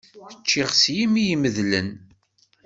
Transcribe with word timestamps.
Ččiɣ 0.41 0.69
s 0.81 0.83
yimi 0.95 1.23
imedlen. 1.33 1.89